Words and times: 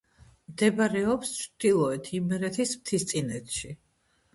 მდებარეობს 0.53 1.35
ჩრდილოეთ 1.41 2.13
იმერეთის 2.21 2.77
მთისწინეთში. 2.83 3.77